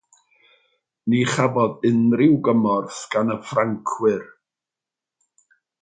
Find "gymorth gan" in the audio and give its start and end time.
2.49-3.35